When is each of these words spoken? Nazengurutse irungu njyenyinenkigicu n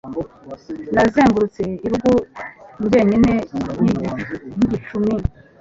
Nazengurutse 0.93 1.61
irungu 1.85 2.15
njyenyinenkigicu 2.83 4.95
n 5.05 5.07